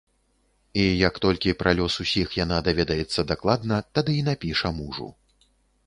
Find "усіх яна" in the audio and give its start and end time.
2.05-2.57